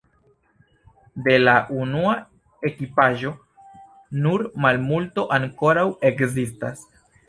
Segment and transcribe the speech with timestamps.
[1.27, 1.53] De la
[1.83, 2.15] unua
[2.71, 3.37] ekipaĵo
[4.27, 6.89] nur malmulto ankoraŭ ekzistas.